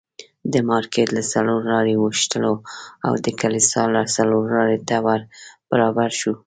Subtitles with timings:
[0.53, 2.53] د مارکېټ له څلور لارې اوښتلو
[3.07, 3.83] او د کلیسا
[4.17, 5.21] څلورلارې ته ور
[5.71, 6.35] برابر شوو.